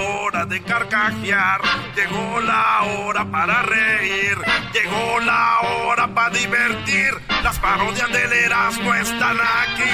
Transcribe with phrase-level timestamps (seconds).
[0.00, 1.60] Hora de carcajear,
[1.94, 4.36] llegó la hora para reír,
[4.72, 7.10] llegó la hora para divertir.
[7.42, 9.90] Las parodias del Erasmo están aquí.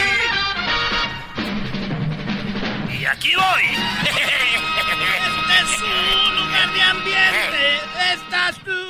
[2.98, 3.64] Y aquí voy.
[4.02, 4.10] Este
[5.62, 7.76] es un lugar de ambiente.
[8.14, 8.86] Estás tú.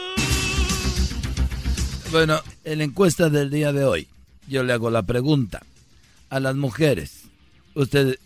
[2.10, 4.08] Bueno, en la encuesta del día de hoy,
[4.48, 5.62] yo le hago la pregunta
[6.30, 7.24] a las mujeres.
[7.74, 8.18] ¿Ustedes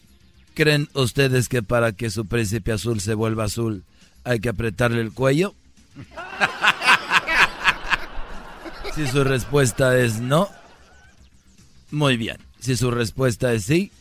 [0.60, 3.82] creen ustedes que para que su príncipe azul se vuelva azul
[4.24, 5.54] hay que apretarle el cuello?
[8.94, 10.48] Si su respuesta es no,
[11.92, 12.38] muy bien.
[12.58, 13.92] Si su respuesta es sí,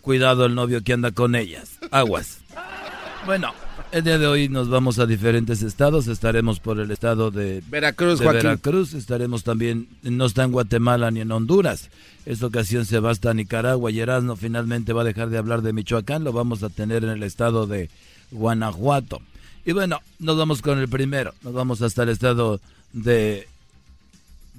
[0.00, 1.76] cuidado el novio que anda con ellas.
[1.90, 2.38] Aguas.
[3.26, 3.52] Bueno,
[3.92, 6.06] el día de hoy nos vamos a diferentes estados.
[6.06, 8.42] Estaremos por el estado de Veracruz, de Joaquín.
[8.42, 8.94] Veracruz.
[8.94, 11.90] Estaremos también, no está en Guatemala ni en Honduras.
[12.26, 15.72] Esta ocasión se va hasta Nicaragua y Erasmo finalmente va a dejar de hablar de
[15.72, 16.24] Michoacán.
[16.24, 17.90] Lo vamos a tener en el estado de
[18.30, 19.20] Guanajuato.
[19.64, 21.34] Y bueno, nos vamos con el primero.
[21.42, 22.60] Nos vamos hasta el estado
[22.92, 23.48] de,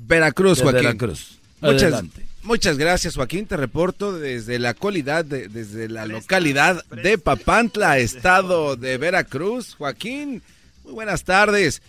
[0.07, 0.81] Veracruz, de Joaquín.
[0.81, 1.37] Veracruz.
[1.61, 2.21] Adelante.
[2.21, 2.28] muchas
[2.77, 3.45] gracias, Joaquín.
[3.45, 9.75] Te reporto desde la cualidad, de- desde la localidad de Papantla, estado de Veracruz.
[9.75, 10.41] Joaquín,
[10.83, 11.81] muy buenas tardes.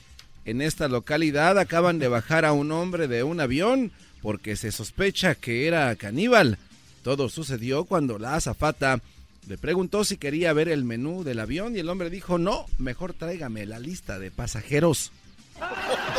[0.44, 5.34] En esta localidad acaban de bajar a un hombre de un avión porque se sospecha
[5.34, 6.58] que era caníbal.
[7.02, 9.00] Todo sucedió cuando la azafata
[9.48, 13.14] le preguntó si quería ver el menú del avión y el hombre dijo, no, mejor
[13.14, 15.12] tráigame la lista de pasajeros.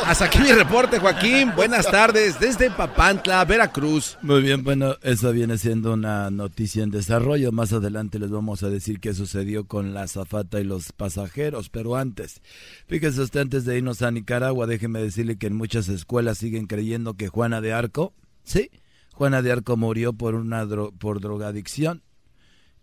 [0.04, 1.52] Hasta aquí mi reporte, Joaquín.
[1.54, 4.18] Buenas tardes desde Papantla, Veracruz.
[4.20, 7.52] Muy bien, bueno, eso viene siendo una noticia en desarrollo.
[7.52, 11.68] Más adelante les vamos a decir qué sucedió con la azafata y los pasajeros.
[11.68, 12.42] Pero antes,
[12.88, 17.14] fíjese usted, antes de irnos a Nicaragua, déjeme decirle que en muchas escuelas siguen creyendo
[17.14, 18.12] que Juana de Arco,
[18.42, 18.70] sí,
[19.14, 20.66] Juana de Arco murió por una
[20.98, 22.02] por drogadicción.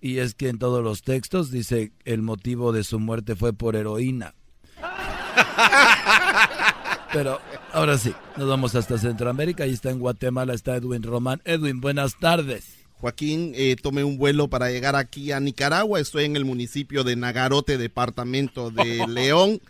[0.01, 3.75] Y es que en todos los textos dice el motivo de su muerte fue por
[3.75, 4.35] heroína.
[7.13, 7.39] Pero
[7.73, 9.63] ahora sí, nos vamos hasta Centroamérica.
[9.63, 11.41] Ahí está en Guatemala, está Edwin Román.
[11.45, 12.65] Edwin, buenas tardes.
[12.99, 15.99] Joaquín, eh, tomé un vuelo para llegar aquí a Nicaragua.
[15.99, 19.61] Estoy en el municipio de Nagarote, departamento de León.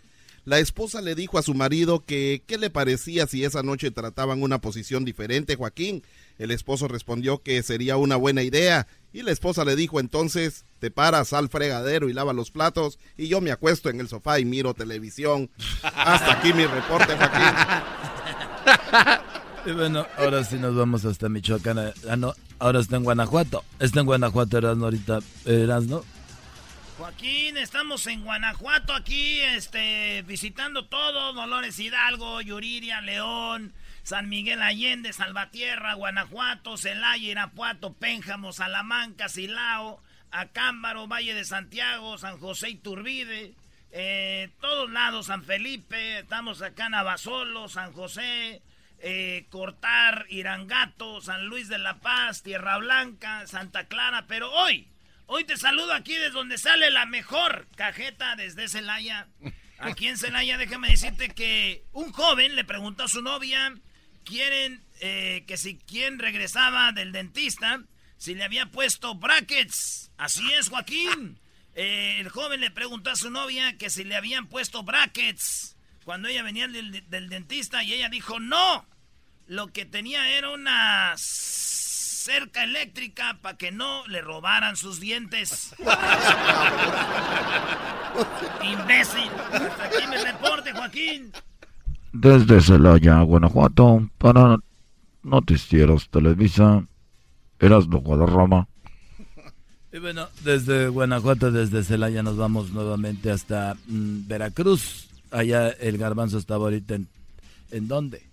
[0.45, 4.41] La esposa le dijo a su marido que qué le parecía si esa noche trataban
[4.41, 6.01] una posición diferente, Joaquín.
[6.39, 10.91] El esposo respondió que sería una buena idea y la esposa le dijo entonces, te
[10.91, 14.45] paras al fregadero y lava los platos y yo me acuesto en el sofá y
[14.45, 15.49] miro televisión.
[15.83, 17.55] Hasta aquí mi reporte, Joaquín.
[19.65, 21.93] Y bueno, ahora sí nos vamos hasta Michoacán.
[22.09, 23.63] Ah, no, ahora está en Guanajuato.
[23.77, 25.19] Está en Guanajuato, Erasmo, ahorita.
[25.45, 26.03] Erasmo.
[26.97, 33.73] Joaquín, estamos en Guanajuato aquí, este, visitando todo, Dolores Hidalgo, Yuriria, León,
[34.09, 42.39] San Miguel Allende, Salvatierra, Guanajuato, Celaya, Irapuato, Pénjamo, Salamanca, Silao, Acámbaro, Valle de Santiago, San
[42.39, 43.53] José Iturbide,
[43.91, 48.63] eh, todos lados, San Felipe, estamos acá en Abasolo, San José,
[48.97, 54.87] eh, Cortar, Irangato, San Luis de la Paz, Tierra Blanca, Santa Clara, pero hoy,
[55.27, 59.27] hoy te saludo aquí desde donde sale la mejor cajeta desde Celaya.
[59.77, 63.75] Aquí en Celaya, déjame decirte que un joven le preguntó a su novia,
[64.23, 67.81] quieren eh, que si quien regresaba del dentista,
[68.17, 70.11] si le había puesto brackets.
[70.17, 71.39] Así es, Joaquín.
[71.75, 76.27] Eh, el joven le preguntó a su novia que si le habían puesto brackets cuando
[76.27, 78.85] ella venía del, del dentista y ella dijo no.
[79.45, 85.73] Lo que tenía era una cerca eléctrica para que no le robaran sus dientes.
[88.63, 89.31] Imbécil.
[89.53, 91.31] Hasta aquí mi reporte, Joaquín.
[92.11, 94.57] Desde Celaya, Guanajuato, para
[95.23, 96.83] Noticieros Televisa,
[97.59, 98.67] Erasmo Guadarrama.
[99.91, 105.09] Y bueno, desde Guanajuato, desde Celaya, nos vamos nuevamente hasta mm, Veracruz.
[105.31, 107.07] Allá el garbanzo estaba ahorita en,
[107.71, 108.23] ¿en dónde?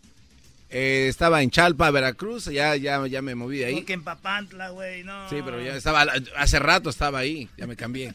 [0.68, 3.74] Eh, estaba en Chalpa, Veracruz, ya, ya, ya me moví ahí.
[3.76, 5.28] Porque en Papantla, güey, no.
[5.30, 6.06] Sí, pero ya estaba,
[6.36, 8.14] hace rato estaba ahí, ya me cambié.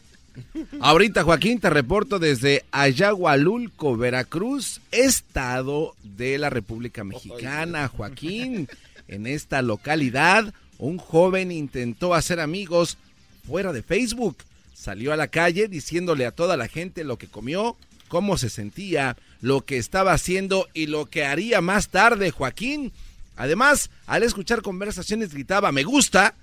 [0.80, 7.88] Ahorita, Joaquín, te reporto desde Ayagualulco, Veracruz, estado de la República Mexicana.
[7.88, 8.68] Joaquín,
[9.08, 12.98] en esta localidad, un joven intentó hacer amigos
[13.46, 14.38] fuera de Facebook.
[14.74, 17.76] Salió a la calle diciéndole a toda la gente lo que comió,
[18.08, 22.92] cómo se sentía, lo que estaba haciendo y lo que haría más tarde, Joaquín.
[23.36, 26.34] Además, al escuchar conversaciones gritaba, me gusta.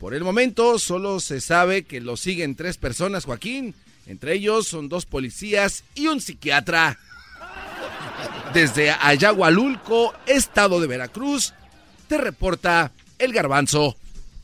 [0.00, 3.74] Por el momento solo se sabe que lo siguen tres personas, Joaquín.
[4.06, 6.98] Entre ellos son dos policías y un psiquiatra.
[8.54, 11.52] Desde Ayagualulco, estado de Veracruz,
[12.08, 13.94] te reporta el garbanzo.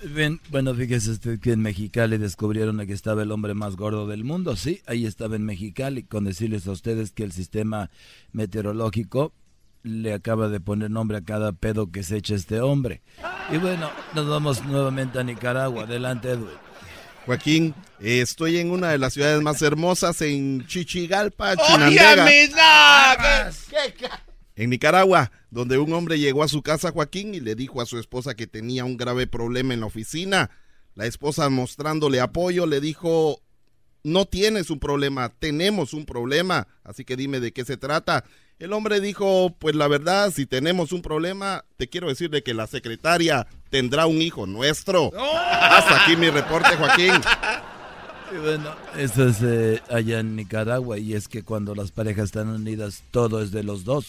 [0.05, 4.25] Bien, bueno, fíjese usted que en Mexicali descubrieron que estaba el hombre más gordo del
[4.25, 4.57] mundo.
[4.57, 7.91] Sí, ahí estaba en Mexicali, con decirles a ustedes que el sistema
[8.33, 9.33] meteorológico
[9.83, 13.01] le acaba de poner nombre a cada pedo que se echa este hombre.
[13.51, 15.85] Y bueno, nos vamos nuevamente a Nicaragua.
[15.85, 16.67] Adelante, Edwin.
[17.27, 22.25] Joaquín, eh, estoy en una de las ciudades más hermosas en Chichigalpa, Chinandega.
[24.55, 27.99] En Nicaragua, donde un hombre llegó a su casa, Joaquín, y le dijo a su
[27.99, 30.51] esposa que tenía un grave problema en la oficina.
[30.95, 33.43] La esposa, mostrándole apoyo, le dijo,
[34.03, 38.25] no tienes un problema, tenemos un problema, así que dime de qué se trata.
[38.59, 42.55] El hombre dijo, pues la verdad, si tenemos un problema, te quiero decir de que
[42.55, 45.13] la secretaria tendrá un hijo nuestro.
[45.15, 47.13] Hasta aquí mi reporte, Joaquín.
[48.35, 52.49] Y bueno, eso es eh, allá en Nicaragua y es que cuando las parejas están
[52.49, 54.07] unidas, todo es de los dos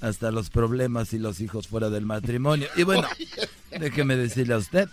[0.00, 2.68] hasta los problemas y los hijos fuera del matrimonio.
[2.76, 3.08] Y bueno,
[3.78, 4.88] déjeme decirle a usted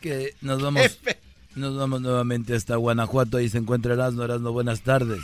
[0.00, 0.98] que nos vamos,
[1.54, 4.24] nos vamos nuevamente hasta Guanajuato y se encuentra Erasmo.
[4.24, 5.20] Erasmo, buenas tardes.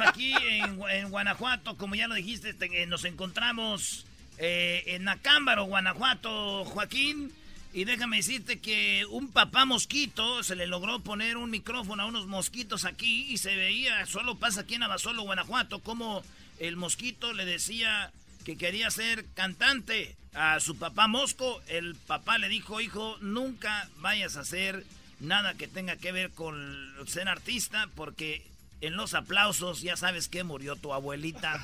[0.00, 4.06] Aquí en, Guanajuato, como ya lo dijiste, eh, nos encontramos
[4.38, 7.32] eh, en Acámbaro, Guanajuato, Joaquín.
[7.72, 12.26] Y déjame decirte que un papá mosquito se le logró poner un micrófono a unos
[12.26, 16.24] mosquitos aquí y se veía, solo pasa aquí en Abasolo, Guanajuato, como
[16.58, 18.10] el mosquito le decía
[18.44, 21.62] que quería ser cantante a su papá Mosco.
[21.68, 24.84] El papá le dijo, hijo, nunca vayas a hacer
[25.20, 28.42] nada que tenga que ver con ser artista porque
[28.80, 31.60] en los aplausos ya sabes que murió tu abuelita.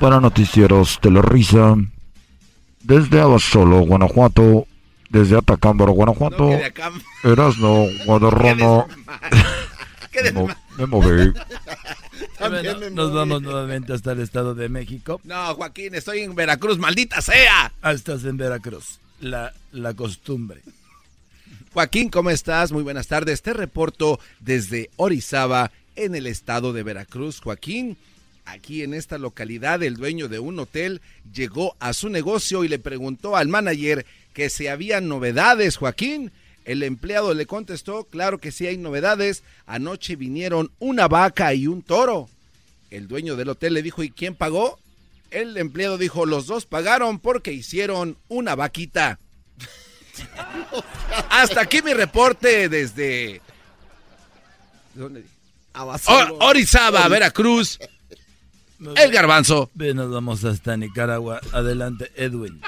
[0.00, 1.76] Para noticieros de la risa
[2.82, 4.66] desde Abasolo, Guanajuato,
[5.10, 8.86] desde Atacámbaro, Guanajuato, no, Erasno, Guadarrama.
[10.78, 11.32] me, moví.
[12.92, 15.20] nos vamos nuevamente hasta el Estado de México.
[15.24, 17.72] No, Joaquín, estoy en Veracruz, maldita sea.
[17.82, 20.62] Ah, estás en Veracruz, la, la costumbre.
[21.72, 22.72] Joaquín, ¿cómo estás?
[22.72, 23.42] Muy buenas tardes.
[23.42, 27.40] Te reporto desde Orizaba, en el estado de Veracruz.
[27.40, 27.96] Joaquín,
[28.48, 31.02] Aquí en esta localidad, el dueño de un hotel
[31.34, 36.32] llegó a su negocio y le preguntó al manager que si había novedades, Joaquín.
[36.64, 39.42] El empleado le contestó, claro que sí hay novedades.
[39.66, 42.30] Anoche vinieron una vaca y un toro.
[42.90, 44.78] El dueño del hotel le dijo, ¿y quién pagó?
[45.30, 49.18] El empleado dijo, los dos pagaron porque hicieron una vaquita.
[51.30, 53.40] Hasta aquí mi reporte desde...
[54.94, 55.24] ¿Dónde?
[56.40, 57.78] Orizaba, Veracruz.
[58.96, 59.70] El garbanzo.
[59.74, 61.40] Bien, nos vamos hasta Nicaragua.
[61.52, 62.60] Adelante, Edwin.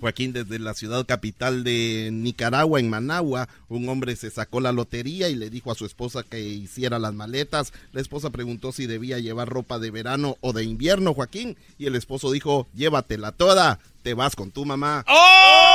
[0.00, 5.28] Joaquín, desde la ciudad capital de Nicaragua, en Managua, un hombre se sacó la lotería
[5.28, 7.72] y le dijo a su esposa que hiciera las maletas.
[7.92, 11.96] La esposa preguntó si debía llevar ropa de verano o de invierno, Joaquín, y el
[11.96, 15.04] esposo dijo, llévatela toda, te vas con tu mamá.
[15.08, 15.65] ¡Oh!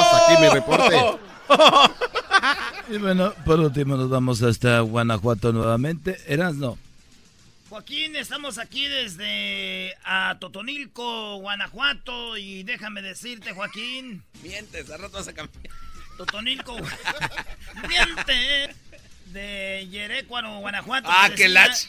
[0.00, 0.96] Hasta aquí mi reporte.
[2.88, 6.20] y bueno, por último nos vamos hasta Guanajuato nuevamente.
[6.26, 6.78] Eras no.
[7.68, 14.22] Joaquín, estamos aquí desde a Totonilco, Guanajuato, y déjame decirte, Joaquín.
[14.42, 15.74] Mientes, a rato vas a cambiar.
[16.16, 16.76] Totonilco,
[17.88, 18.74] miente.
[19.26, 21.08] De Yerecuaro, Guanajuato.
[21.10, 21.86] Ah, que lach.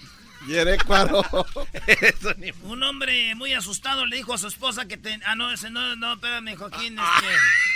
[0.47, 1.23] Yerecuaro.
[2.63, 5.19] Un hombre muy asustado le dijo a su esposa que te...
[5.23, 7.74] Ah, no, ese no, no, espérame, Joaquín, es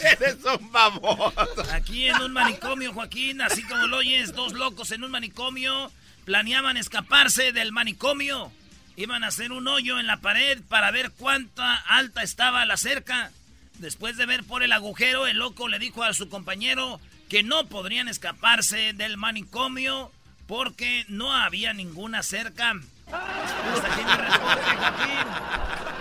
[0.00, 1.32] Eres un baboso.
[1.72, 5.90] Aquí en un manicomio, Joaquín, así como lo oyes, dos locos en un manicomio
[6.24, 8.52] planeaban escaparse del manicomio.
[8.96, 13.30] Iban a hacer un hoyo en la pared para ver cuánta alta estaba la cerca.
[13.78, 17.66] Después de ver por el agujero, el loco le dijo a su compañero que no
[17.66, 20.10] podrían escaparse del manicomio
[20.46, 22.74] porque no había ninguna cerca.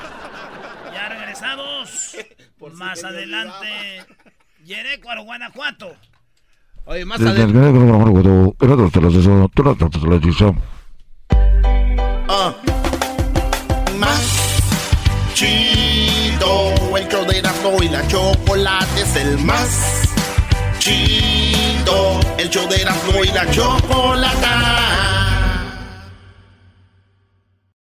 [0.96, 2.16] Ya regresamos.
[2.74, 4.06] más adelante.
[4.64, 5.94] Yerecuaro, Guanajuato.
[6.86, 7.60] Oye, más adelante.
[12.30, 12.56] Ah.
[14.00, 14.62] Más
[15.34, 16.74] chido.
[16.96, 20.16] El show de Erasmo y la chocolate es el más
[20.80, 22.22] chido.
[22.38, 24.75] El show de Erasmo y la chocolate.